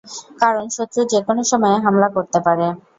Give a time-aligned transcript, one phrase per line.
[0.41, 2.65] কারণ শত্রু যেকোনো সময়ে হামলা করতে পারে।